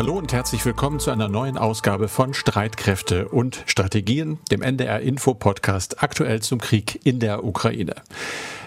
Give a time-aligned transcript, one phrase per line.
[0.00, 5.34] Hallo und herzlich willkommen zu einer neuen Ausgabe von Streitkräfte und Strategien, dem NDR Info
[5.34, 7.94] Podcast aktuell zum Krieg in der Ukraine.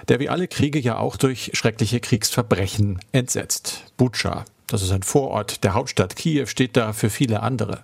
[0.09, 3.91] Der wie alle Kriege ja auch durch schreckliche Kriegsverbrechen entsetzt.
[3.97, 7.83] Butscha, das ist ein Vorort der Hauptstadt Kiew, steht da für viele andere.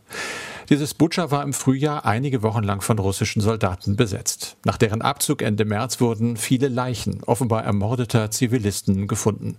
[0.70, 4.56] Dieses Butscha war im Frühjahr einige Wochen lang von russischen Soldaten besetzt.
[4.66, 9.58] Nach deren Abzug Ende März wurden viele Leichen offenbar ermordeter Zivilisten gefunden.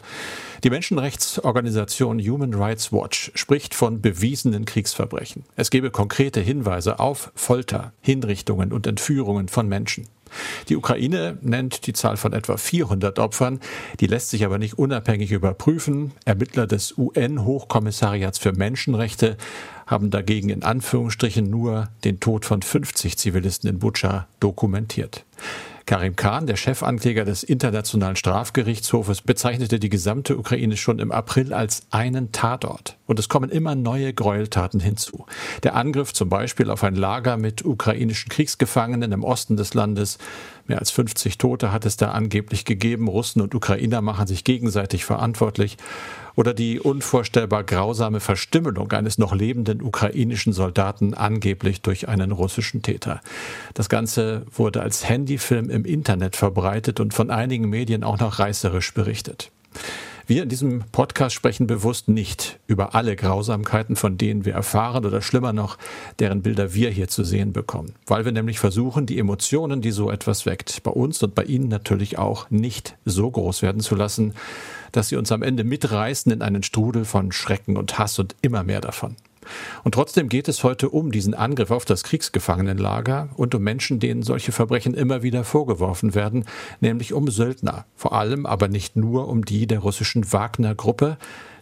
[0.62, 5.44] Die Menschenrechtsorganisation Human Rights Watch spricht von bewiesenen Kriegsverbrechen.
[5.57, 10.07] Es gebe konkrete Hinweise auf Folter, Hinrichtungen und Entführungen von Menschen.
[10.68, 13.61] Die Ukraine nennt die Zahl von etwa 400 Opfern,
[13.99, 16.13] die lässt sich aber nicht unabhängig überprüfen.
[16.24, 19.36] Ermittler des UN-Hochkommissariats für Menschenrechte
[19.90, 25.25] haben dagegen in Anführungsstrichen nur den Tod von 50 Zivilisten in Butscha dokumentiert.
[25.90, 31.82] Karim Khan, der Chefankläger des Internationalen Strafgerichtshofes, bezeichnete die gesamte Ukraine schon im April als
[31.90, 32.97] einen Tatort.
[33.06, 35.27] Und es kommen immer neue Gräueltaten hinzu.
[35.64, 40.18] Der Angriff zum Beispiel auf ein Lager mit ukrainischen Kriegsgefangenen im Osten des Landes.
[40.70, 43.08] Mehr als 50 Tote hat es da angeblich gegeben.
[43.08, 45.77] Russen und Ukrainer machen sich gegenseitig verantwortlich
[46.36, 53.20] oder die unvorstellbar grausame Verstümmelung eines noch lebenden ukrainischen Soldaten angeblich durch einen russischen Täter.
[53.74, 58.94] Das Ganze wurde als Handyfilm im Internet verbreitet und von einigen Medien auch noch reißerisch
[58.94, 59.50] berichtet.
[60.31, 65.23] Wir in diesem Podcast sprechen bewusst nicht über alle Grausamkeiten, von denen wir erfahren oder
[65.23, 65.77] schlimmer noch,
[66.20, 70.08] deren Bilder wir hier zu sehen bekommen, weil wir nämlich versuchen, die Emotionen, die so
[70.08, 74.34] etwas weckt, bei uns und bei Ihnen natürlich auch nicht so groß werden zu lassen,
[74.92, 78.62] dass sie uns am Ende mitreißen in einen Strudel von Schrecken und Hass und immer
[78.62, 79.17] mehr davon.
[79.84, 84.22] Und trotzdem geht es heute um diesen Angriff auf das Kriegsgefangenenlager und um Menschen, denen
[84.22, 86.44] solche Verbrechen immer wieder vorgeworfen werden,
[86.80, 91.16] nämlich um Söldner, vor allem aber nicht nur um die der russischen Wagner-Gruppe,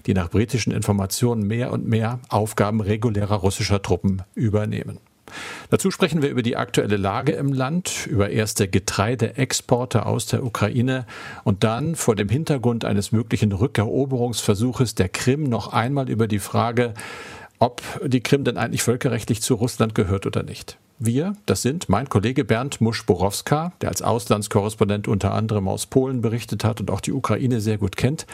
[0.07, 4.99] die nach britischen Informationen mehr und mehr Aufgaben regulärer russischer Truppen übernehmen.
[5.71, 11.07] Dazu sprechen wir über die aktuelle Lage im Land, über erste Getreideexporte aus der Ukraine
[11.45, 16.95] und dann vor dem Hintergrund eines möglichen Rückeroberungsversuches der Krim noch einmal über die Frage,
[17.59, 20.79] ob die Krim denn eigentlich völkerrechtlich zu Russland gehört oder nicht.
[21.01, 26.65] Wir, das sind mein Kollege Bernd Musch-Borowska, der als Auslandskorrespondent unter anderem aus Polen berichtet
[26.65, 28.27] hat und auch die Ukraine sehr gut kennt,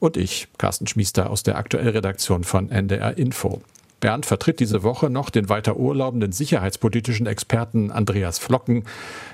[0.00, 3.62] und ich, Carsten Schmiester aus der Aktuellredaktion von NDR Info.
[4.00, 8.84] Bernd vertritt diese Woche noch den weiter urlaubenden sicherheitspolitischen Experten Andreas Flocken.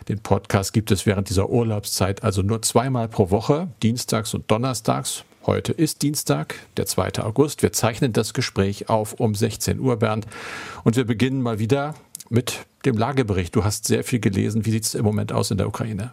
[0.09, 5.25] Den Podcast gibt es während dieser Urlaubszeit also nur zweimal pro Woche, dienstags und donnerstags.
[5.47, 7.23] Heute ist Dienstag, der 2.
[7.23, 7.62] August.
[7.62, 10.27] Wir zeichnen das Gespräch auf um 16 Uhr, Bernd.
[10.83, 11.95] Und wir beginnen mal wieder
[12.29, 13.55] mit dem Lagebericht.
[13.55, 14.67] Du hast sehr viel gelesen.
[14.67, 16.12] Wie sieht es im Moment aus in der Ukraine?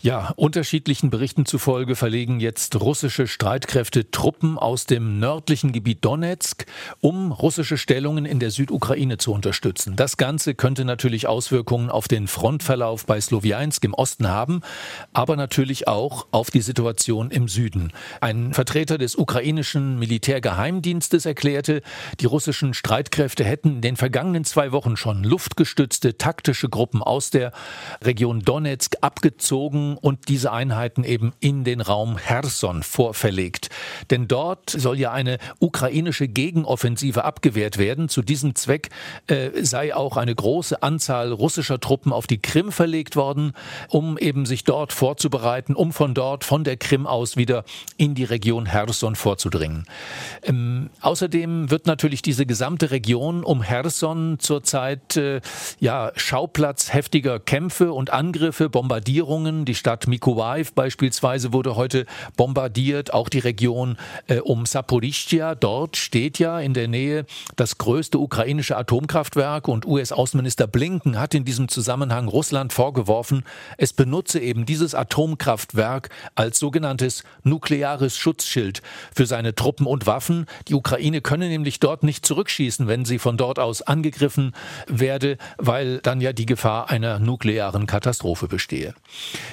[0.00, 6.66] Ja, unterschiedlichen Berichten zufolge verlegen jetzt russische Streitkräfte Truppen aus dem nördlichen Gebiet Donetsk,
[7.00, 9.96] um russische Stellungen in der Südukraine zu unterstützen.
[9.96, 14.60] Das Ganze könnte natürlich Auswirkungen auf den Frontverlauf bei Slowiansk im Osten haben,
[15.14, 17.92] aber natürlich auch auf die Situation im Süden.
[18.20, 21.82] Ein Vertreter des ukrainischen Militärgeheimdienstes erklärte,
[22.20, 27.50] die russischen Streitkräfte hätten in den vergangenen zwei Wochen schon luftgestützte taktische Gruppen aus der
[28.00, 33.70] Region Donetsk abgezogen und diese Einheiten eben in den Raum Herson vorverlegt.
[34.10, 38.08] Denn dort soll ja eine ukrainische Gegenoffensive abgewehrt werden.
[38.08, 38.90] Zu diesem Zweck
[39.26, 43.52] äh, sei auch eine große Anzahl russischer Truppen auf die Krim verlegt worden,
[43.88, 47.64] um eben sich dort vorzubereiten, um von dort, von der Krim aus wieder
[47.96, 49.84] in die Region Herson vorzudringen.
[50.42, 55.40] Ähm, außerdem wird natürlich diese gesamte Region um Herson zurzeit äh,
[55.80, 59.64] ja Schauplatz heftiger Kämpfe und Angriffe, Bombardierungen.
[59.64, 62.04] Die Stadt Mykolaiv beispielsweise wurde heute
[62.36, 63.96] bombardiert, auch die Region
[64.26, 65.54] äh, um Saporischschja.
[65.54, 67.24] Dort steht ja in der Nähe
[67.56, 73.44] das größte ukrainische Atomkraftwerk und US-Außenminister Blinken hat in diesem Zusammenhang Russland vorgeworfen,
[73.76, 78.82] es benutze eben dieses Atomkraftwerk als sogenanntes nukleares Schutzschild
[79.14, 80.46] für seine Truppen und Waffen.
[80.68, 84.54] Die Ukraine könne nämlich dort nicht zurückschießen, wenn sie von dort aus angegriffen
[84.88, 88.94] werde, weil dann ja die Gefahr einer nuklearen Katastrophe bestehe.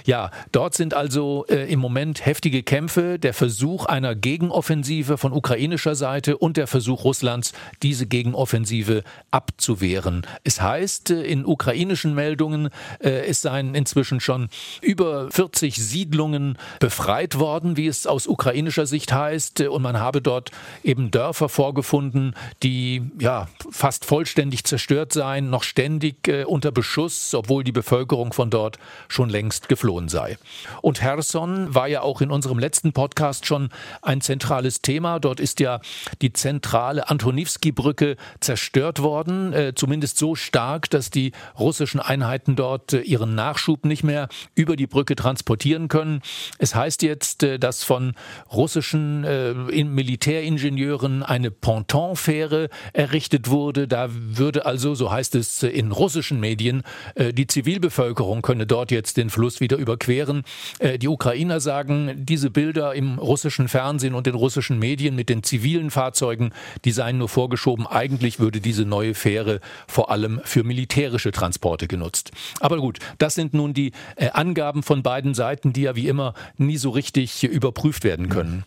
[0.05, 5.33] Ja, ja, dort sind also äh, im Moment heftige Kämpfe, der Versuch einer Gegenoffensive von
[5.33, 7.51] ukrainischer Seite und der Versuch Russlands,
[7.83, 10.25] diese Gegenoffensive abzuwehren.
[10.45, 12.69] Es heißt äh, in ukrainischen Meldungen,
[12.99, 14.47] äh, es seien inzwischen schon
[14.81, 20.51] über 40 Siedlungen befreit worden, wie es aus ukrainischer Sicht heißt, und man habe dort
[20.81, 27.65] eben Dörfer vorgefunden, die ja fast vollständig zerstört seien, noch ständig äh, unter Beschuss, obwohl
[27.65, 28.79] die Bevölkerung von dort
[29.09, 30.37] schon längst geflohen Region sei.
[30.81, 33.69] Und Herson war ja auch in unserem letzten Podcast schon
[34.01, 35.19] ein zentrales Thema.
[35.19, 35.79] Dort ist ja
[36.21, 43.01] die zentrale Antonivsky-Brücke zerstört worden, äh, zumindest so stark, dass die russischen Einheiten dort äh,
[43.01, 46.21] ihren Nachschub nicht mehr über die Brücke transportieren können.
[46.57, 48.13] Es heißt jetzt, äh, dass von
[48.51, 53.87] russischen äh, Militäringenieuren eine Pontonfähre errichtet wurde.
[53.87, 56.83] Da würde also, so heißt es in russischen Medien,
[57.15, 60.43] äh, die Zivilbevölkerung könne dort jetzt den Fluss wieder überqueren.
[60.79, 65.43] Äh, die Ukrainer sagen, diese Bilder im russischen Fernsehen und den russischen Medien mit den
[65.43, 66.51] zivilen Fahrzeugen,
[66.83, 67.87] die seien nur vorgeschoben.
[67.87, 72.31] Eigentlich würde diese neue Fähre vor allem für militärische Transporte genutzt.
[72.59, 76.33] Aber gut, das sind nun die äh, Angaben von beiden Seiten, die ja wie immer
[76.57, 78.63] nie so richtig überprüft werden können.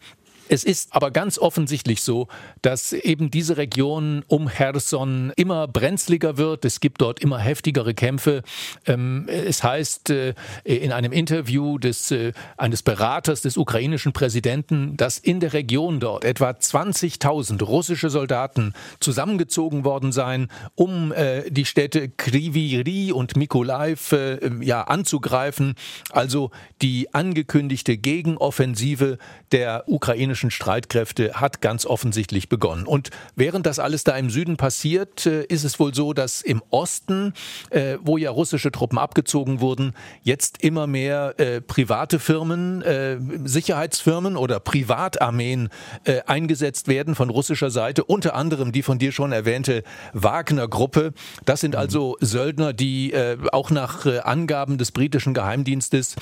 [0.49, 2.29] Es ist aber ganz offensichtlich so,
[2.63, 6.65] dass eben diese Region um Cherson immer brenzliger wird.
[6.65, 8.43] Es gibt dort immer heftigere Kämpfe.
[8.87, 10.35] Ähm, es heißt äh,
[10.65, 16.25] in einem Interview des, äh, eines Beraters des ukrainischen Präsidenten, dass in der Region dort
[16.25, 24.15] etwa 20.000 russische Soldaten zusammengezogen worden seien, um äh, die Städte Kriviri und Mykolaiv
[24.61, 25.75] ja, anzugreifen.
[26.11, 26.51] Also
[26.81, 29.19] die angekündigte Gegenoffensive
[29.53, 32.87] der ukrainischen ukrainischen Streitkräfte hat ganz offensichtlich begonnen.
[32.87, 36.63] Und während das alles da im Süden passiert, äh, ist es wohl so, dass im
[36.71, 37.33] Osten,
[37.71, 42.85] äh, wo ja russische Truppen abgezogen wurden, jetzt immer mehr äh, private Firmen,
[43.45, 45.69] Sicherheitsfirmen oder Privatarmeen
[46.27, 49.83] eingesetzt werden von russischer Seite, unter anderem die von dir schon erwähnte
[50.13, 51.13] Wagner-Gruppe.
[51.45, 53.15] Das sind also Söldner, die
[53.53, 56.17] auch nach Angaben des britischen Geheimdienstes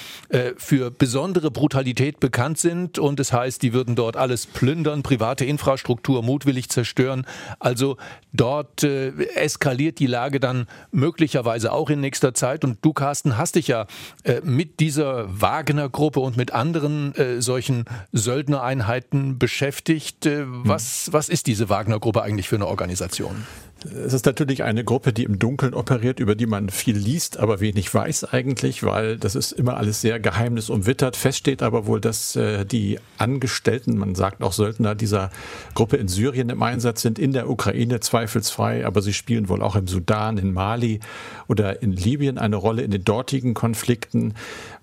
[0.56, 5.44] für besondere Brutalität bekannt sind und es heißt, die würden dort dort alles plündern, private
[5.44, 7.26] Infrastruktur mutwillig zerstören.
[7.58, 7.96] Also
[8.32, 12.64] dort äh, eskaliert die Lage dann möglicherweise auch in nächster Zeit.
[12.64, 13.86] Und du, Carsten, hast dich ja
[14.22, 20.26] äh, mit dieser Wagner-Gruppe und mit anderen äh, solchen Söldnereinheiten beschäftigt.
[20.26, 23.44] Äh, was, was ist diese Wagner-Gruppe eigentlich für eine Organisation?
[23.84, 27.60] Es ist natürlich eine Gruppe, die im Dunkeln operiert, über die man viel liest, aber
[27.60, 31.14] wenig weiß eigentlich, weil das ist immer alles sehr geheimnisumwittert.
[31.14, 35.30] Fest steht aber wohl, dass äh, die Angestellten, man sagt auch Söldner dieser
[35.74, 39.76] Gruppe in Syrien im Einsatz sind, in der Ukraine zweifelsfrei, aber sie spielen wohl auch
[39.76, 41.00] im Sudan, in Mali
[41.46, 44.32] oder in Libyen eine Rolle in den dortigen Konflikten.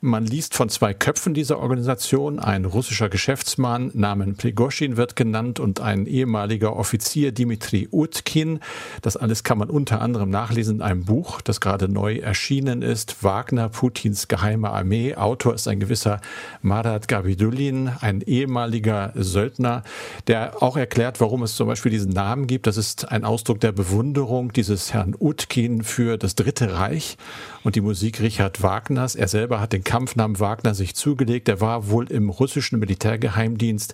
[0.05, 2.37] Man liest von zwei Köpfen dieser Organisation.
[2.37, 8.59] Ein russischer Geschäftsmann namens Prigoshin wird genannt und ein ehemaliger Offizier Dimitri Utkin.
[9.01, 13.23] Das alles kann man unter anderem nachlesen in einem Buch, das gerade neu erschienen ist.
[13.23, 15.15] Wagner, Putins geheime Armee.
[15.15, 16.19] Autor ist ein gewisser
[16.61, 19.83] Marat Gabidulin, ein ehemaliger Söldner,
[20.27, 22.67] der auch erklärt, warum es zum Beispiel diesen Namen gibt.
[22.67, 27.15] Das ist ein Ausdruck der Bewunderung dieses Herrn Utkin für das Dritte Reich
[27.63, 29.15] und die Musik Richard Wagners.
[29.15, 31.47] Er selber hat den Kampfnamen Wagner sich zugelegt.
[31.47, 33.93] Er war wohl im russischen Militärgeheimdienst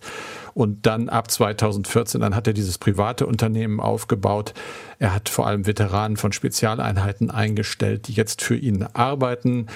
[0.54, 4.54] und dann ab 2014, dann hat er dieses private Unternehmen aufgebaut.
[4.98, 9.68] Er hat vor allem Veteranen von Spezialeinheiten eingestellt, die jetzt für ihn arbeiten.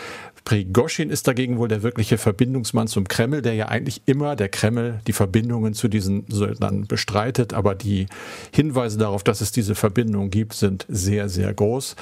[0.46, 5.00] Prigoshin ist dagegen wohl der wirkliche Verbindungsmann zum Kreml, der ja eigentlich immer der Kreml
[5.08, 7.54] die Verbindungen zu diesen Söldnern bestreitet.
[7.54, 8.08] Aber die
[8.52, 11.96] Hinweise darauf, dass es diese Verbindung gibt, sind sehr, sehr groß.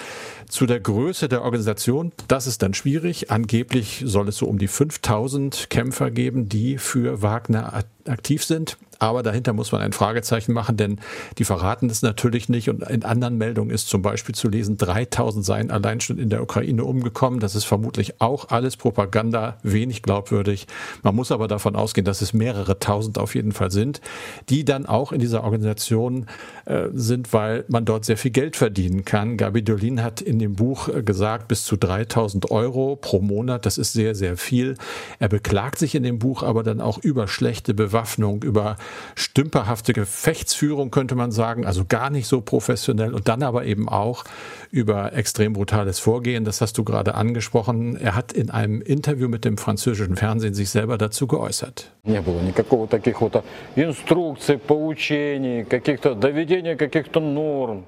[0.50, 3.30] Zu der Größe der Organisation, das ist dann schwierig.
[3.30, 8.78] Angeblich soll es so um die 5000 Kämpfer geben, die für Wagner aktiv sind.
[9.01, 10.99] Aber dahinter muss man ein Fragezeichen machen, denn
[11.40, 12.69] die verraten es natürlich nicht.
[12.69, 16.44] Und in anderen Meldungen ist zum Beispiel zu lesen, 3000 seien allein schon in der
[16.44, 17.40] Ukraine umgekommen.
[17.40, 20.68] Das ist vermutlich auch alles Propaganda, wenig glaubwürdig.
[21.02, 24.02] Man muss aber davon ausgehen, dass es mehrere tausend auf jeden Fall sind,
[24.49, 26.28] die dann auch in dieser Organisation
[26.66, 29.35] äh, sind, weil man dort sehr viel Geld verdienen kann.
[29.35, 33.66] Gabi Dolin hat in dem Buch äh, gesagt, bis zu 3000 Euro pro Monat.
[33.66, 34.76] Das ist sehr, sehr viel.
[35.18, 38.76] Er beklagt sich in dem Buch aber dann auch über schlechte Bewaffnung, über
[39.15, 44.25] stümperhafte Gefechtsführung, könnte man sagen, also gar nicht so professionell und dann aber eben auch
[44.70, 46.44] über extrem brutales Vorgehen.
[46.44, 47.96] Das hast du gerade angesprochen.
[47.96, 51.93] Er hat in einem Interview mit dem französischen Fernsehen sich selber dazu geäußert.
[52.05, 53.43] Не было никакого таких вот
[53.77, 57.84] инструкций, поучений, каких-то доведения каких-то норм.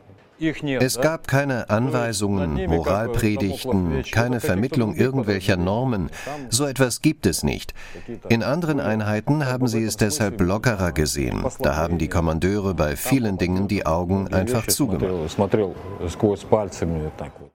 [0.79, 6.09] Es gab keine Anweisungen, Moralpredigten, keine Vermittlung irgendwelcher Normen.
[6.49, 7.73] So etwas gibt es nicht.
[8.29, 11.43] In anderen Einheiten haben sie es deshalb lockerer gesehen.
[11.59, 15.37] Da haben die Kommandeure bei vielen Dingen die Augen einfach zugemacht.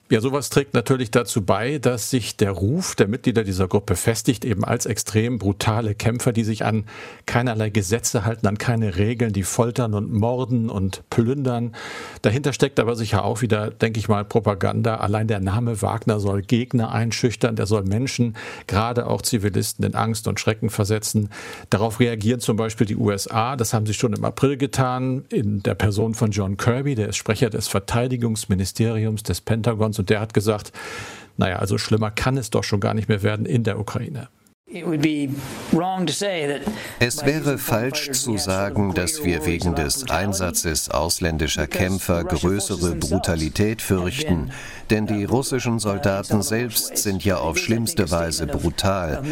[0.10, 4.46] Ja, sowas trägt natürlich dazu bei, dass sich der Ruf der Mitglieder dieser Gruppe festigt,
[4.46, 6.86] eben als extrem brutale Kämpfer, die sich an
[7.26, 11.76] keinerlei Gesetze halten, an keine Regeln, die foltern und morden und plündern.
[12.22, 14.98] Dahinter steckt steckt aber sicher auch wieder, denke ich mal, Propaganda.
[14.98, 18.36] Allein der Name Wagner soll Gegner einschüchtern, der soll Menschen,
[18.68, 21.30] gerade auch Zivilisten, in Angst und Schrecken versetzen.
[21.72, 23.56] Darauf reagieren zum Beispiel die USA.
[23.56, 27.18] Das haben sie schon im April getan, in der Person von John Kirby, der ist
[27.18, 30.72] Sprecher des Verteidigungsministeriums des Pentagons und der hat gesagt,
[31.36, 34.28] naja, also schlimmer kann es doch schon gar nicht mehr werden in der Ukraine.
[37.00, 44.52] Es wäre falsch zu sagen, dass wir wegen des Einsatzes ausländischer Kämpfer größere Brutalität fürchten,
[44.90, 49.24] denn die russischen Soldaten selbst sind ja auf schlimmste Weise brutal.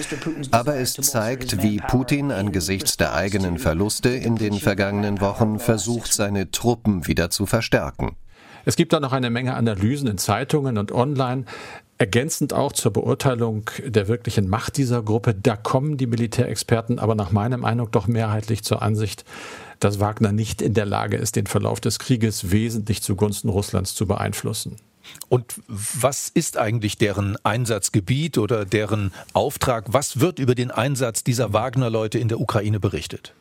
[0.51, 6.49] Aber es zeigt, wie Putin angesichts der eigenen Verluste in den vergangenen Wochen versucht, seine
[6.51, 8.15] Truppen wieder zu verstärken.
[8.67, 11.45] Es gibt da noch eine Menge Analysen in Zeitungen und online.
[11.97, 17.31] Ergänzend auch zur Beurteilung der wirklichen Macht dieser Gruppe, da kommen die Militärexperten aber nach
[17.31, 19.23] meinem Eindruck doch mehrheitlich zur Ansicht,
[19.79, 24.07] dass Wagner nicht in der Lage ist, den Verlauf des Krieges wesentlich zugunsten Russlands zu
[24.07, 24.75] beeinflussen.
[25.29, 29.85] Und was ist eigentlich deren Einsatzgebiet oder deren Auftrag?
[29.87, 33.33] Was wird über den Einsatz dieser Wagner-Leute in der Ukraine berichtet?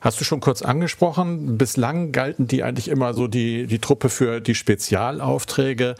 [0.00, 1.58] Hast du schon kurz angesprochen.
[1.58, 5.94] Bislang galten die eigentlich immer so die, die Truppe für die Spezialaufträge.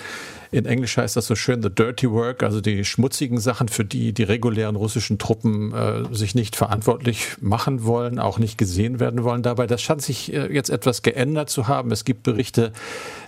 [0.53, 4.13] In Englisch heißt das so schön The Dirty Work, also die schmutzigen Sachen, für die
[4.13, 9.43] die regulären russischen Truppen äh, sich nicht verantwortlich machen wollen, auch nicht gesehen werden wollen
[9.43, 9.69] dabei.
[9.69, 11.93] Das scheint sich äh, jetzt etwas geändert zu haben.
[11.93, 12.73] Es gibt Berichte,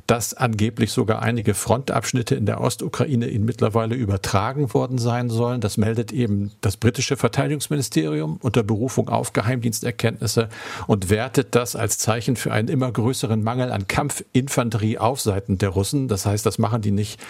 [0.07, 5.61] dass angeblich sogar einige Frontabschnitte in der Ostukraine ihnen mittlerweile übertragen worden sein sollen.
[5.61, 10.49] Das meldet eben das britische Verteidigungsministerium unter Berufung auf Geheimdiensterkenntnisse
[10.87, 15.69] und wertet das als Zeichen für einen immer größeren Mangel an Kampfinfanterie auf Seiten der
[15.69, 16.09] Russen.
[16.09, 17.23] Das heißt, das machen die nicht nicht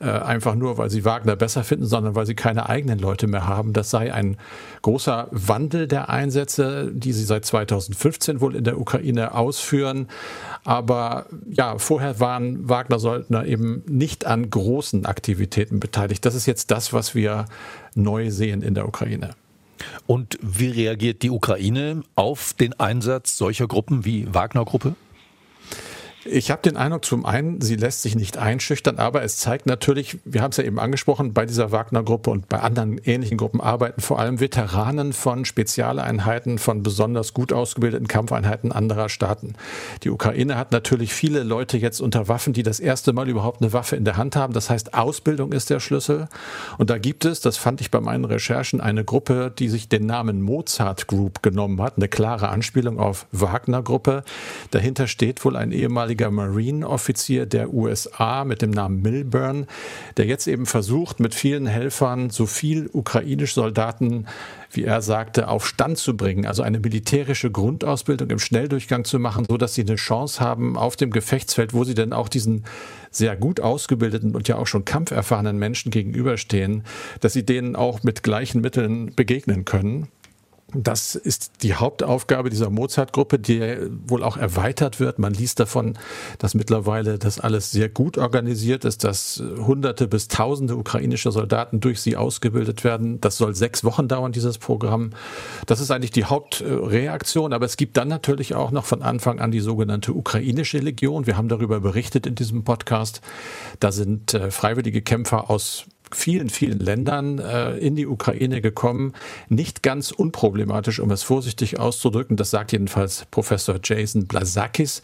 [0.00, 3.46] äh, einfach nur, weil sie Wagner besser finden, sondern weil sie keine eigenen Leute mehr
[3.46, 3.72] haben.
[3.72, 4.36] Das sei ein
[4.82, 10.08] großer Wandel der Einsätze, die sie seit 2015 wohl in der Ukraine ausführen.
[10.64, 16.24] Aber ja, vorher waren Wagner-Söldner eben nicht an großen Aktivitäten beteiligt.
[16.24, 17.46] Das ist jetzt das, was wir
[17.94, 19.30] neu sehen in der Ukraine.
[20.06, 24.94] Und wie reagiert die Ukraine auf den Einsatz solcher Gruppen wie Wagner-Gruppe?
[26.26, 30.18] Ich habe den Eindruck, zum einen, sie lässt sich nicht einschüchtern, aber es zeigt natürlich,
[30.24, 34.00] wir haben es ja eben angesprochen, bei dieser Wagner-Gruppe und bei anderen ähnlichen Gruppen arbeiten
[34.00, 39.54] vor allem Veteranen von Spezialeinheiten, von besonders gut ausgebildeten Kampfeinheiten anderer Staaten.
[40.02, 43.74] Die Ukraine hat natürlich viele Leute jetzt unter Waffen, die das erste Mal überhaupt eine
[43.74, 44.54] Waffe in der Hand haben.
[44.54, 46.28] Das heißt, Ausbildung ist der Schlüssel.
[46.78, 50.06] Und da gibt es, das fand ich bei meinen Recherchen, eine Gruppe, die sich den
[50.06, 54.24] Namen Mozart Group genommen hat, eine klare Anspielung auf Wagner-Gruppe.
[54.70, 59.66] Dahinter steht wohl ein ehemaliger ehemaliger Marine-Offizier der USA mit dem Namen Milburn,
[60.16, 64.26] der jetzt eben versucht, mit vielen Helfern so viel ukrainische Soldaten,
[64.70, 69.46] wie er sagte, auf Stand zu bringen, also eine militärische Grundausbildung im Schnelldurchgang zu machen,
[69.48, 72.64] so dass sie eine Chance haben auf dem Gefechtsfeld, wo sie dann auch diesen
[73.10, 76.84] sehr gut ausgebildeten und ja auch schon kampferfahrenen Menschen gegenüberstehen,
[77.20, 80.08] dass sie denen auch mit gleichen Mitteln begegnen können.
[80.74, 85.18] Das ist die Hauptaufgabe dieser Mozart-Gruppe, die wohl auch erweitert wird.
[85.18, 85.96] Man liest davon,
[86.38, 92.00] dass mittlerweile das alles sehr gut organisiert ist, dass Hunderte bis Tausende ukrainische Soldaten durch
[92.00, 93.20] sie ausgebildet werden.
[93.20, 95.10] Das soll sechs Wochen dauern, dieses Programm.
[95.66, 97.52] Das ist eigentlich die Hauptreaktion.
[97.52, 101.26] Aber es gibt dann natürlich auch noch von Anfang an die sogenannte ukrainische Legion.
[101.26, 103.20] Wir haben darüber berichtet in diesem Podcast.
[103.78, 109.12] Da sind äh, freiwillige Kämpfer aus vielen, vielen Ländern äh, in die Ukraine gekommen.
[109.48, 112.36] Nicht ganz unproblematisch, um es vorsichtig auszudrücken.
[112.36, 115.02] Das sagt jedenfalls Professor Jason Blazakis.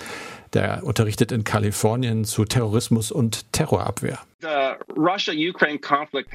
[0.52, 4.18] Der unterrichtet in Kalifornien zu Terrorismus und Terrorabwehr.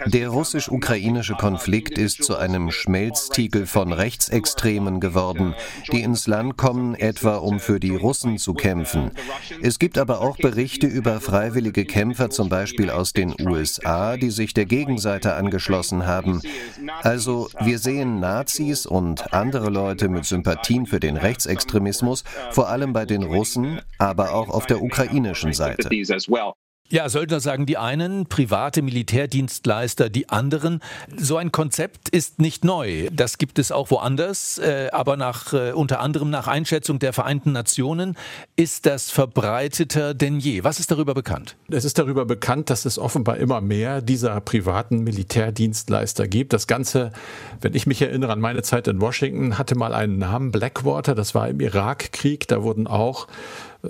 [0.05, 5.55] Der russisch-ukrainische Konflikt ist zu einem Schmelztiegel von Rechtsextremen geworden,
[5.91, 9.11] die ins Land kommen, etwa um für die Russen zu kämpfen.
[9.61, 14.53] Es gibt aber auch Berichte über freiwillige Kämpfer, zum Beispiel aus den USA, die sich
[14.53, 16.41] der Gegenseite angeschlossen haben.
[17.01, 23.05] Also wir sehen Nazis und andere Leute mit Sympathien für den Rechtsextremismus, vor allem bei
[23.05, 25.89] den Russen, aber auch auf der ukrainischen Seite.
[26.91, 30.81] Ja, Söldner sagen die einen, private Militärdienstleister die anderen.
[31.17, 33.09] So ein Konzept ist nicht neu.
[33.11, 37.53] Das gibt es auch woanders, äh, aber nach, äh, unter anderem nach Einschätzung der Vereinten
[37.53, 38.15] Nationen
[38.55, 40.63] ist das verbreiteter denn je.
[40.63, 41.55] Was ist darüber bekannt?
[41.69, 46.53] Es ist darüber bekannt, dass es offenbar immer mehr dieser privaten Militärdienstleister gibt.
[46.53, 47.11] Das Ganze,
[47.61, 51.15] wenn ich mich erinnere an meine Zeit in Washington, hatte mal einen Namen Blackwater.
[51.15, 52.47] Das war im Irakkrieg.
[52.47, 53.25] Da wurden auch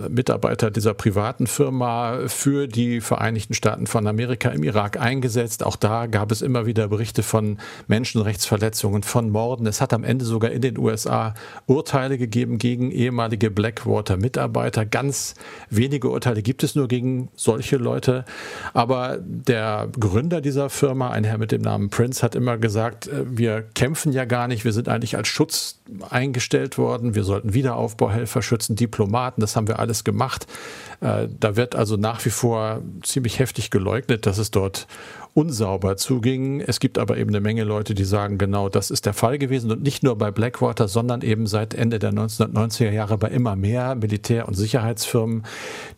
[0.09, 5.63] Mitarbeiter dieser privaten Firma für die Vereinigten Staaten von Amerika im Irak eingesetzt.
[5.63, 9.67] Auch da gab es immer wieder Berichte von Menschenrechtsverletzungen, von Morden.
[9.67, 11.33] Es hat am Ende sogar in den USA
[11.65, 14.85] Urteile gegeben gegen ehemalige Blackwater-Mitarbeiter.
[14.85, 15.35] Ganz
[15.69, 18.25] wenige Urteile gibt es nur gegen solche Leute.
[18.73, 23.25] Aber der Gründer dieser Firma, ein Herr mit dem Namen Prince, hat immer gesagt, äh,
[23.25, 28.41] wir kämpfen ja gar nicht, wir sind eigentlich als Schutz eingestellt worden, wir sollten Wiederaufbauhelfer
[28.41, 30.47] schützen, Diplomaten, das haben wir alles gemacht.
[31.01, 34.87] Äh, da wird also nach wie vor ziemlich heftig geleugnet, dass es dort
[35.35, 36.61] unsauber zuging.
[36.61, 39.69] Es gibt aber eben eine Menge Leute, die sagen, genau das ist der Fall gewesen
[39.69, 43.95] und nicht nur bei Blackwater, sondern eben seit Ende der 1990er Jahre bei immer mehr
[43.95, 45.43] Militär- und Sicherheitsfirmen,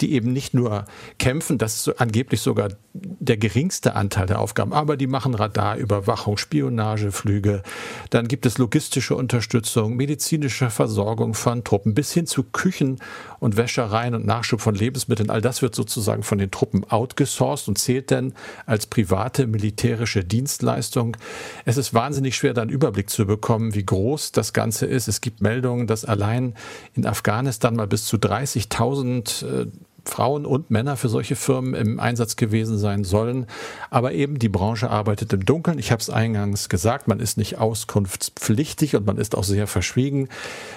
[0.02, 0.86] die eben nicht nur
[1.20, 7.62] kämpfen, das ist angeblich sogar der geringste Anteil der Aufgaben, aber die machen Radarüberwachung, Spionageflüge,
[8.10, 13.00] dann gibt es logistische Unterstützung, medizinische Versorgung von Truppen bis hin zu Küchen
[13.40, 15.30] und Wäschereien und Nachschub von Lebensmitteln.
[15.30, 18.34] All das wird sozusagen von den Truppen outgesourced und zählt dann
[18.66, 21.18] als privat private militärische Dienstleistung.
[21.66, 25.10] Es ist wahnsinnig schwer, da einen Überblick zu bekommen, wie groß das Ganze ist.
[25.10, 26.54] Es gibt Meldungen, dass allein
[26.94, 29.68] in Afghanistan mal bis zu 30.000 äh,
[30.06, 33.48] Frauen und Männer für solche Firmen im Einsatz gewesen sein sollen.
[33.90, 35.78] Aber eben die Branche arbeitet im Dunkeln.
[35.78, 40.30] Ich habe es eingangs gesagt, man ist nicht auskunftspflichtig und man ist auch sehr verschwiegen.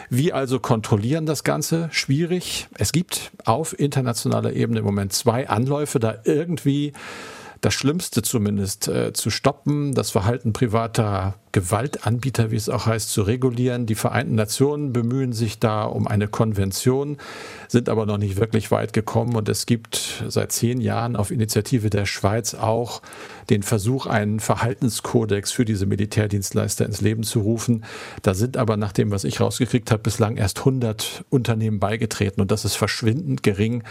[0.08, 1.88] Wie also kontrollieren das Ganze?
[1.92, 2.66] Schwierig.
[2.76, 6.92] Es gibt auf internationaler Ebene im Moment zwei Anläufe, da irgendwie
[7.60, 13.22] das Schlimmste zumindest äh, zu stoppen, das Verhalten privater Gewaltanbieter, wie es auch heißt, zu
[13.22, 13.86] regulieren.
[13.86, 17.18] Die Vereinten Nationen bemühen sich da um eine Konvention,
[17.68, 19.34] sind aber noch nicht wirklich weit gekommen.
[19.34, 23.02] Und es gibt seit zehn Jahren auf Initiative der Schweiz auch
[23.50, 27.84] den Versuch, einen Verhaltenskodex für diese Militärdienstleister ins Leben zu rufen.
[28.22, 32.50] Da sind aber nach dem, was ich rausgekriegt habe, bislang erst 100 Unternehmen beigetreten und
[32.50, 33.82] das ist verschwindend gering.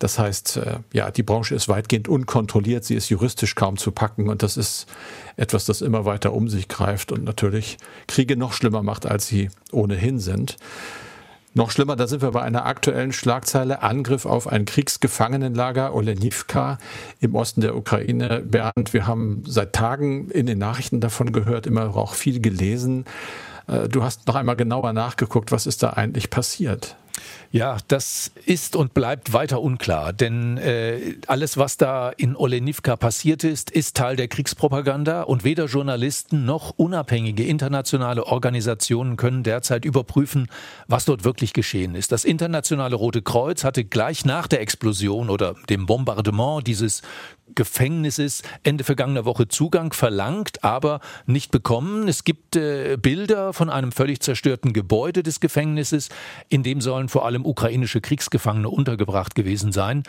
[0.00, 4.28] Das heißt, äh, ja, die Branche ist weitgehend unkontrolliert, sie ist juristisch kaum zu packen
[4.28, 4.86] und das ist
[5.36, 9.50] etwas, das immer weiter um sich greift und natürlich Kriege noch schlimmer macht, als sie
[9.72, 10.56] ohnehin sind.
[11.56, 13.82] Noch schlimmer, da sind wir bei einer aktuellen Schlagzeile.
[13.82, 16.78] Angriff auf ein Kriegsgefangenenlager Olenivka
[17.20, 18.40] im Osten der Ukraine.
[18.40, 23.04] Bernd, wir haben seit Tagen in den Nachrichten davon gehört, immer auch viel gelesen.
[23.68, 26.96] Äh, du hast noch einmal genauer nachgeguckt, was ist da eigentlich passiert?
[27.52, 33.44] Ja, das ist und bleibt weiter unklar, denn äh, alles, was da in Olenivka passiert
[33.44, 40.48] ist, ist Teil der Kriegspropaganda und weder Journalisten noch unabhängige internationale Organisationen können derzeit überprüfen,
[40.88, 42.10] was dort wirklich geschehen ist.
[42.10, 47.02] Das internationale Rote Kreuz hatte gleich nach der Explosion oder dem Bombardement dieses
[47.54, 52.08] Gefängnisses Ende vergangener Woche Zugang verlangt, aber nicht bekommen.
[52.08, 56.08] Es gibt äh, Bilder von einem völlig zerstörten Gebäude des Gefängnisses,
[56.48, 60.04] in dem sollen vor allem ukrainische Kriegsgefangene untergebracht gewesen sein.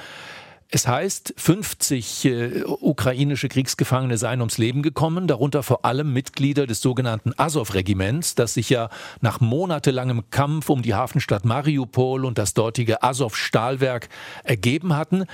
[0.71, 6.81] Es heißt, 50 äh, ukrainische Kriegsgefangene seien ums Leben gekommen, darunter vor allem Mitglieder des
[6.81, 8.89] sogenannten Azov-Regiments, das sich ja
[9.21, 14.09] nach monatelangem Kampf um die Hafenstadt Mariupol und das dortige Azov-Stahlwerk
[14.43, 15.25] ergeben hatten.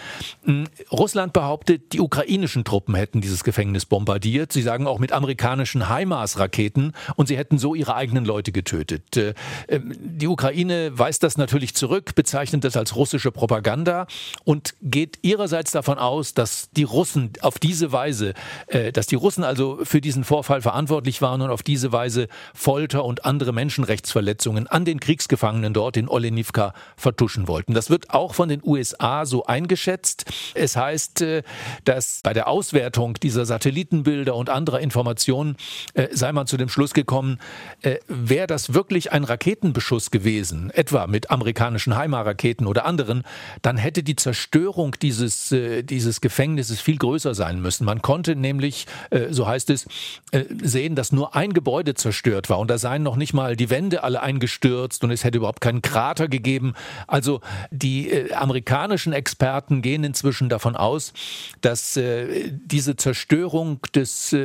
[0.43, 4.51] Hm, Russland behauptet, die ukrainischen Truppen hätten dieses Gefängnis bombardiert.
[4.51, 9.15] Sie sagen auch mit amerikanischen HIMARS-Raketen und sie hätten so ihre eigenen Leute getötet.
[9.15, 9.33] Äh,
[9.69, 14.07] ähm, die Ukraine weist das natürlich zurück, bezeichnet das als russische Propaganda
[14.43, 18.33] und geht ihrerseits davon aus, dass die Russen auf diese Weise,
[18.67, 23.05] äh, dass die Russen also für diesen Vorfall verantwortlich waren und auf diese Weise Folter
[23.05, 27.73] und andere Menschenrechtsverletzungen an den Kriegsgefangenen dort in Olenivka vertuschen wollten.
[27.73, 30.25] Das wird auch von den USA so eingeschätzt.
[30.53, 31.43] Es heißt, äh,
[31.85, 35.55] dass bei der Auswertung dieser Satellitenbilder und anderer Informationen
[35.93, 37.39] äh, sei man zu dem Schluss gekommen,
[37.81, 43.23] äh, wäre das wirklich ein Raketenbeschuss gewesen, etwa mit amerikanischen HIMARS-Raketen oder anderen,
[43.61, 47.83] dann hätte die Zerstörung dieser dieses, äh, dieses Gefängnisses viel größer sein müssen.
[47.83, 49.85] Man konnte nämlich, äh, so heißt es,
[50.31, 53.69] äh, sehen, dass nur ein Gebäude zerstört war und da seien noch nicht mal die
[53.69, 56.75] Wände alle eingestürzt und es hätte überhaupt keinen Krater gegeben.
[57.07, 61.13] Also die äh, amerikanischen Experten gehen inzwischen davon aus,
[61.59, 64.35] dass diese Zerstörung des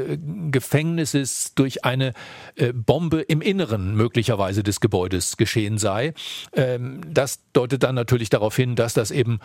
[0.51, 2.13] Gefängnisses durch eine
[2.75, 6.15] Bombe im Inneren möglicherweise des Gebäudes geschehen sei.
[6.53, 9.39] Ähm, das deutet dann natürlich darauf hin, dass das eben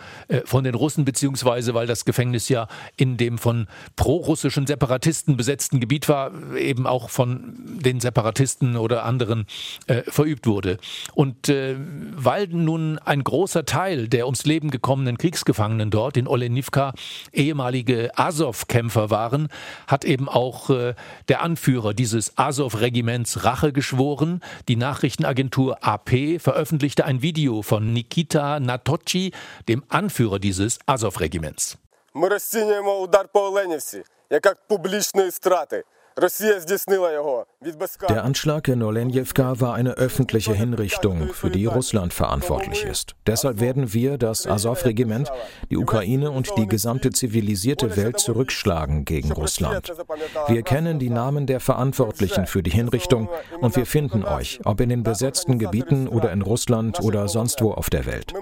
[0.44, 6.08] von den Russen beziehungsweise weil das Gefängnis ja in dem von prorussischen Separatisten besetzten Gebiet
[6.08, 7.52] war, eben auch von
[7.84, 9.44] den Separatisten oder anderen
[9.88, 10.78] äh, verübt wurde.
[11.14, 11.76] Und äh,
[12.14, 16.94] weil nun ein großer Teil der ums Leben gekommenen Kriegsgefangenen dort in Olenivka
[17.32, 19.48] ehemalige Azov-Kämpfer waren,
[19.86, 20.94] hat eben auch äh,
[21.28, 24.40] der Anführer dieses Azov-Regiments Rache geschworen.
[24.68, 29.32] Die Nachrichtenagentur AP veröffentlichte ein Video von Nikita Natochi,
[29.68, 31.76] dem Anführer dieses Azov-Regiments.
[32.14, 35.84] Ми розцінюємо удар по Оленівці як публічної страти.
[38.08, 43.14] Der Anschlag in Olenjewka war eine öffentliche Hinrichtung, für die Russland verantwortlich ist.
[43.26, 45.30] Deshalb werden wir, das Azov-Regiment,
[45.70, 49.92] die Ukraine und die gesamte zivilisierte Welt zurückschlagen gegen Russland.
[50.48, 53.28] Wir kennen die Namen der Verantwortlichen für die Hinrichtung
[53.60, 57.72] und wir finden euch, ob in den besetzten Gebieten oder in Russland oder sonst wo
[57.72, 58.32] auf der Welt.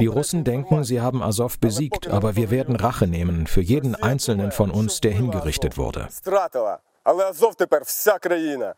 [0.00, 4.52] Die Russen denken, sie haben Azov besiegt, aber wir werden Rache nehmen für jeden einzelnen
[4.52, 6.08] von uns, der hingerichtet wurde.
[7.08, 8.74] Але Азов тепер вся країна.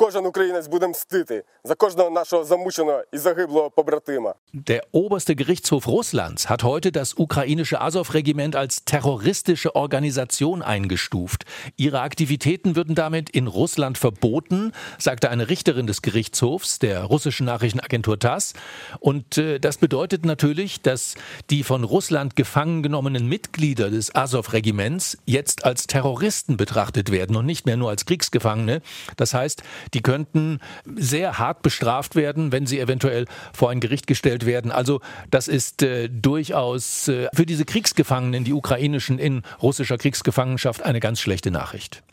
[0.00, 4.34] Кожен українець буде мстити за кожного нашого замученого і загиблого побратима.
[4.54, 11.44] Der oberste Gerichtshof Russlands hat heute das ukrainische Azov-Regiment als terroristische Organisation eingestuft.
[11.76, 18.18] Ihre Aktivitäten würden damit in Russland verboten, sagte eine Richterin des Gerichtshofs der russischen Nachrichtenagentur
[18.20, 18.54] TASS.
[19.00, 21.16] Und äh, das bedeutet natürlich, dass
[21.50, 27.66] die von Russland gefangen genommenen Mitglieder des Azov-Regiments jetzt als Terroristen betrachtet werden und nicht
[27.66, 28.80] mehr nur als Kriegsgefangene.
[29.16, 30.59] Das heißt, die könnten
[30.95, 34.71] sehr hart bestraft werden, wenn sie eventuell vor ein Gericht gestellt werden.
[34.71, 40.99] Also das ist äh, durchaus äh, für diese Kriegsgefangenen, die ukrainischen in russischer Kriegsgefangenschaft, eine
[40.99, 42.03] ganz schlechte Nachricht.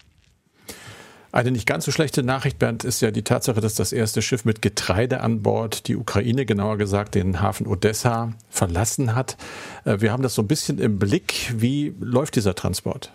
[1.33, 4.45] Eine nicht ganz so schlechte Nachricht, Bernd, ist ja die Tatsache, dass das erste Schiff
[4.45, 9.37] mit Getreide an Bord die Ukraine, genauer gesagt den Hafen Odessa, verlassen hat.
[9.85, 11.53] Äh, wir haben das so ein bisschen im Blick.
[11.57, 13.13] Wie läuft dieser Transport?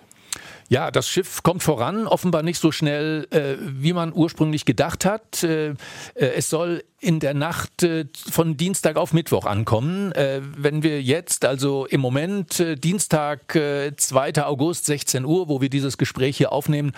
[0.67, 5.43] Ja, das Schiff kommt voran, offenbar nicht so schnell, äh, wie man ursprünglich gedacht hat.
[5.43, 5.75] Äh, äh
[6.15, 10.11] es soll in der Nacht äh, von Dienstag auf Mittwoch ankommen.
[10.13, 14.43] Äh, wenn wir jetzt, also im Moment, äh, Dienstag, 2.
[14.43, 16.93] August, 16 Uhr, wo wir dieses Gespräch hier aufnehmen,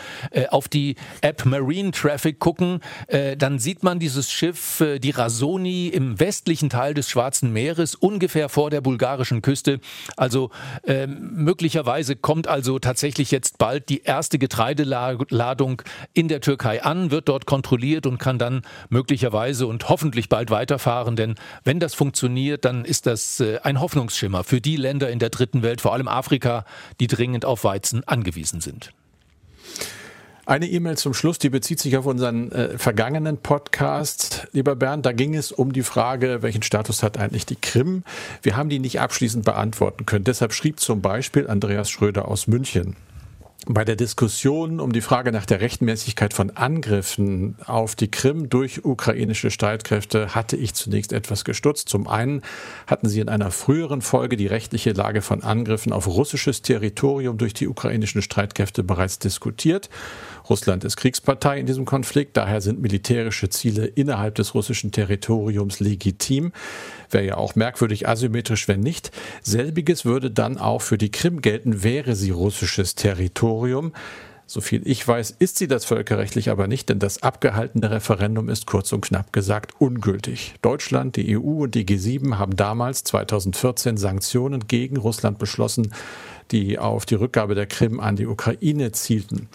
[0.49, 2.79] auf die App Marine Traffic gucken,
[3.37, 8.69] dann sieht man dieses Schiff, die Rasoni, im westlichen Teil des Schwarzen Meeres, ungefähr vor
[8.69, 9.79] der bulgarischen Küste.
[10.15, 10.51] Also
[11.07, 15.81] möglicherweise kommt also tatsächlich jetzt bald die erste Getreideladung
[16.13, 21.15] in der Türkei an, wird dort kontrolliert und kann dann möglicherweise und hoffentlich bald weiterfahren,
[21.15, 25.29] denn wenn das funktioniert, dann ist das äh, ein Hoffnungsschimmer für die Länder in der
[25.29, 26.65] dritten Welt, vor allem Afrika,
[26.99, 28.91] die dringend auf Weizen angewiesen sind.
[30.47, 35.05] Eine E-Mail zum Schluss, die bezieht sich auf unseren äh, vergangenen Podcast, lieber Bernd.
[35.05, 38.03] Da ging es um die Frage, welchen Status hat eigentlich die Krim?
[38.43, 40.23] Wir haben die nicht abschließend beantworten können.
[40.23, 42.95] Deshalb schrieb zum Beispiel Andreas Schröder aus München.
[43.69, 48.85] Bei der Diskussion um die Frage nach der Rechtmäßigkeit von Angriffen auf die Krim durch
[48.85, 51.89] ukrainische Streitkräfte hatte ich zunächst etwas gestutzt.
[51.89, 52.43] Zum einen
[52.85, 57.53] hatten Sie in einer früheren Folge die rechtliche Lage von Angriffen auf russisches Territorium durch
[57.53, 59.89] die ukrainischen Streitkräfte bereits diskutiert.
[60.49, 66.51] Russland ist Kriegspartei in diesem Konflikt, daher sind militärische Ziele innerhalb des russischen Territoriums legitim.
[67.09, 69.11] Wäre ja auch merkwürdig asymmetrisch, wenn nicht.
[69.41, 73.93] Selbiges würde dann auch für die Krim gelten, wäre sie russisches Territorium.
[74.49, 78.93] Soviel ich weiß, ist sie das völkerrechtlich aber nicht, denn das abgehaltene Referendum ist kurz
[78.93, 80.55] und knapp gesagt ungültig.
[80.61, 85.93] Deutschland, die EU und die G7 haben damals 2014 Sanktionen gegen Russland beschlossen,
[86.51, 89.49] die auf die Rückgabe der Krim an die Ukraine zielten.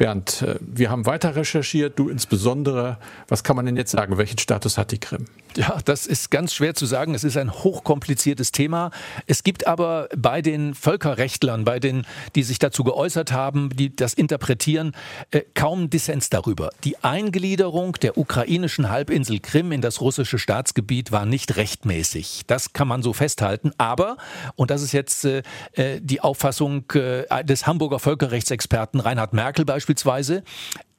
[0.00, 2.96] Bernd, äh, wir haben weiter recherchiert, du insbesondere.
[3.28, 4.16] Was kann man denn jetzt sagen?
[4.16, 5.26] Welchen Status hat die Krim?
[5.56, 7.14] Ja, das ist ganz schwer zu sagen.
[7.14, 8.90] Es ist ein hochkompliziertes Thema.
[9.26, 14.14] Es gibt aber bei den Völkerrechtlern, bei den, die sich dazu geäußert haben, die das
[14.14, 14.92] interpretieren,
[15.32, 16.70] äh, kaum Dissens darüber.
[16.84, 22.42] Die Eingliederung der ukrainischen Halbinsel Krim in das russische Staatsgebiet war nicht rechtmäßig.
[22.46, 23.72] Das kann man so festhalten.
[23.76, 24.16] Aber,
[24.54, 30.42] und das ist jetzt äh, äh die Auffassung des Hamburger Völkerrechtsexperten Reinhard Merkel beispielsweise,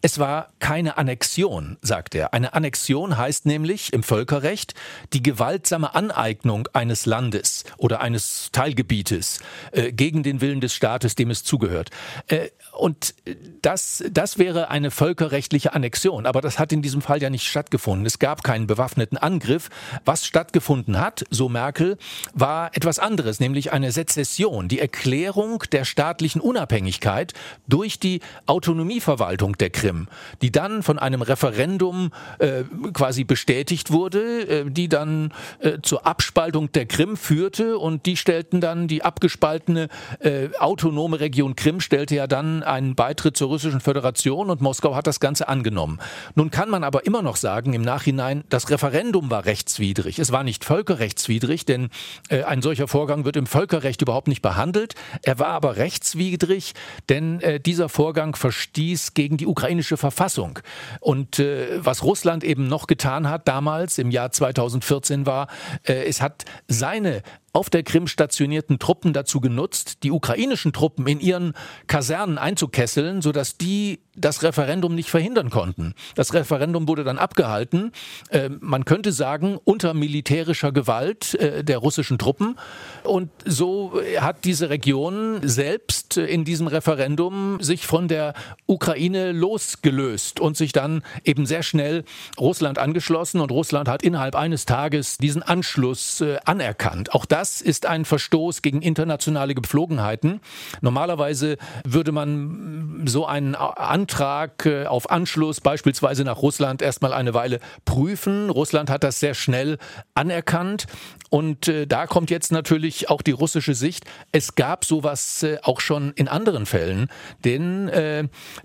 [0.01, 2.33] es war keine Annexion, sagt er.
[2.33, 4.73] Eine Annexion heißt nämlich im Völkerrecht
[5.13, 9.39] die gewaltsame Aneignung eines Landes oder eines Teilgebietes
[9.71, 11.91] äh, gegen den Willen des Staates, dem es zugehört.
[12.27, 13.13] Äh, und
[13.61, 16.25] das, das wäre eine völkerrechtliche Annexion.
[16.25, 18.05] Aber das hat in diesem Fall ja nicht stattgefunden.
[18.05, 19.69] Es gab keinen bewaffneten Angriff.
[20.03, 21.97] Was stattgefunden hat, so Merkel,
[22.33, 27.33] war etwas anderes, nämlich eine Sezession, die Erklärung der staatlichen Unabhängigkeit
[27.67, 29.90] durch die Autonomieverwaltung der Krim.
[29.91, 30.07] Krim,
[30.41, 36.71] die dann von einem Referendum äh, quasi bestätigt wurde, äh, die dann äh, zur Abspaltung
[36.71, 42.27] der Krim führte und die stellten dann die abgespaltene äh, autonome Region Krim stellte ja
[42.27, 45.99] dann einen Beitritt zur russischen Föderation und Moskau hat das Ganze angenommen.
[46.35, 50.19] Nun kann man aber immer noch sagen im Nachhinein, das Referendum war rechtswidrig.
[50.19, 51.89] Es war nicht völkerrechtswidrig, denn
[52.29, 54.95] äh, ein solcher Vorgang wird im Völkerrecht überhaupt nicht behandelt.
[55.23, 56.73] Er war aber rechtswidrig,
[57.09, 60.59] denn äh, dieser Vorgang verstieß gegen die ukrainische Verfassung.
[60.99, 65.47] Und äh, was Russland eben noch getan hat damals im Jahr 2014 war,
[65.83, 71.19] äh, es hat seine auf der Krim stationierten Truppen dazu genutzt, die ukrainischen Truppen in
[71.19, 71.53] ihren
[71.87, 75.93] Kasernen einzukesseln, sodass die das Referendum nicht verhindern konnten.
[76.15, 77.91] Das Referendum wurde dann abgehalten,
[78.29, 82.57] äh, man könnte sagen, unter militärischer Gewalt äh, der russischen Truppen.
[83.03, 88.33] Und so hat diese Region selbst in diesem Referendum sich von der
[88.65, 92.03] Ukraine losgelöst und sich dann eben sehr schnell
[92.39, 93.39] Russland angeschlossen.
[93.39, 97.13] Und Russland hat innerhalb eines Tages diesen Anschluss äh, anerkannt.
[97.13, 100.41] Auch das ist ein Verstoß gegen internationale Gepflogenheiten.
[100.81, 107.59] Normalerweise würde man so einen Antrag äh, auf Anschluss beispielsweise nach Russland erstmal eine Weile
[107.85, 108.49] prüfen.
[108.49, 109.77] Russland hat das sehr schnell
[110.13, 110.85] anerkannt.
[111.29, 114.05] Und äh, da kommt jetzt natürlich auch die russische Sicht.
[114.31, 117.07] Es gab sowas äh, auch schon in anderen Fällen,
[117.43, 117.89] denn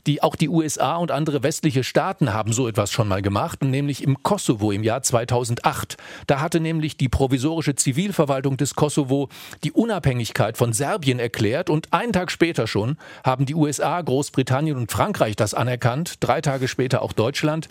[0.07, 4.03] die, auch die USA und andere westliche Staaten haben so etwas schon mal gemacht, nämlich
[4.03, 5.97] im Kosovo im Jahr 2008.
[6.27, 9.29] Da hatte nämlich die provisorische Zivilverwaltung des Kosovo
[9.65, 14.91] die Unabhängigkeit von Serbien erklärt und einen Tag später schon haben die USA, Großbritannien und
[14.91, 17.69] Frankreich das anerkannt, drei Tage später auch Deutschland.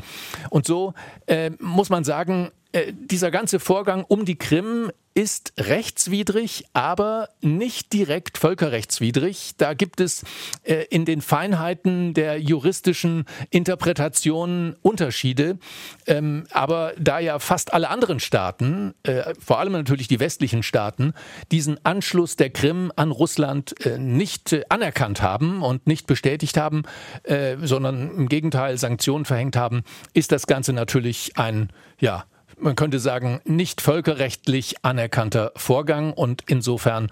[0.50, 0.94] Und so
[1.28, 7.94] äh, muss man sagen, äh, dieser ganze Vorgang um die Krim ist rechtswidrig, aber nicht
[7.94, 9.54] direkt völkerrechtswidrig.
[9.56, 10.26] Da gibt es
[10.64, 15.58] äh, in den Feinheiten der juristischen Interpretationen Unterschiede.
[16.06, 21.14] Ähm, aber da ja fast alle anderen Staaten, äh, vor allem natürlich die westlichen Staaten,
[21.54, 26.84] diesen Anschluss der Krim an Russland äh, nicht äh, anerkannt haben und nicht bestätigt haben,
[27.24, 29.84] äh, sondern im Gegenteil Sanktionen verhängt haben,
[30.14, 31.70] ist das Ganze natürlich ein,
[32.02, 32.26] ja,
[32.58, 37.10] man könnte sagen, nicht völkerrechtlich anerkannter Vorgang und insofern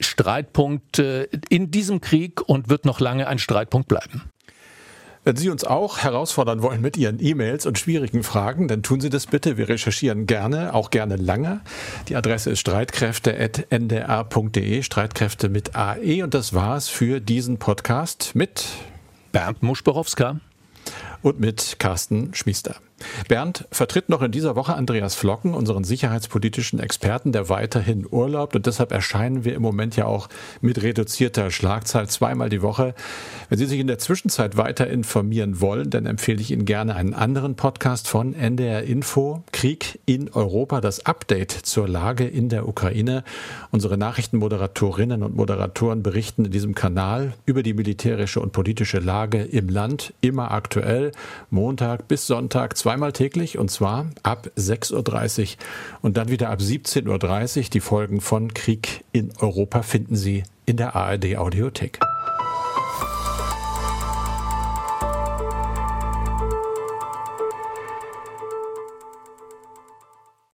[0.00, 4.22] Streitpunkt in diesem Krieg und wird noch lange ein Streitpunkt bleiben.
[5.24, 9.10] Wenn Sie uns auch herausfordern wollen mit Ihren E-Mails und schwierigen Fragen, dann tun Sie
[9.10, 9.58] das bitte.
[9.58, 11.60] Wir recherchieren gerne, auch gerne lange.
[12.08, 16.22] Die Adresse ist streitkräfte.ndr.de, Streitkräfte mit AE.
[16.22, 18.64] Und das war's für diesen Podcast mit
[19.32, 20.40] Bernd Muschborowska
[21.20, 22.76] und mit Carsten Schmiester.
[23.28, 28.66] Bernd vertritt noch in dieser Woche Andreas Flocken, unseren sicherheitspolitischen Experten, der weiterhin urlaubt und
[28.66, 30.28] deshalb erscheinen wir im Moment ja auch
[30.60, 32.94] mit reduzierter Schlagzahl zweimal die Woche.
[33.48, 37.14] Wenn Sie sich in der Zwischenzeit weiter informieren wollen, dann empfehle ich Ihnen gerne einen
[37.14, 43.24] anderen Podcast von NDR Info, Krieg in Europa, das Update zur Lage in der Ukraine.
[43.70, 49.68] Unsere Nachrichtenmoderatorinnen und Moderatoren berichten in diesem Kanal über die militärische und politische Lage im
[49.68, 51.12] Land, immer aktuell,
[51.50, 55.48] Montag bis Sonntag, zweimal täglich und zwar ab 6.30 Uhr
[56.00, 57.64] und dann wieder ab 17.30 Uhr.
[57.70, 62.00] Die Folgen von Krieg in Europa finden Sie in der ARD Audiothek.